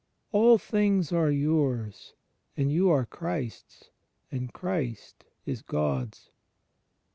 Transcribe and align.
"all 0.31 0.57
things 0.57 1.11
are 1.13 1.29
yours... 1.29 2.15
and 2.57 2.71
you 2.71 2.89
are 2.89 3.05
Christ's: 3.05 3.91
and 4.31 4.51
Christ 4.51 5.25
is 5.45 5.61
God's." 5.61 6.31